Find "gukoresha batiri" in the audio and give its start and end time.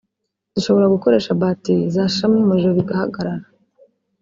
0.95-1.83